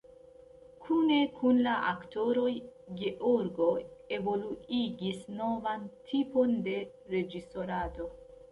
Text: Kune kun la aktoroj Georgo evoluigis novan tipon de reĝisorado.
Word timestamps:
Kune 0.85 1.17
kun 1.35 1.59
la 1.67 1.73
aktoroj 1.89 2.47
Georgo 3.03 3.69
evoluigis 4.19 5.23
novan 5.37 5.87
tipon 6.11 6.59
de 6.71 6.77
reĝisorado. 7.17 8.13